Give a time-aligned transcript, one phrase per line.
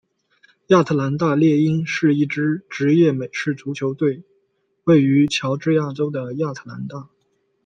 [0.69, 4.23] 亚特兰大猎鹰是一支职业美式足球球队
[4.83, 7.07] 位于乔治亚州的亚特兰大。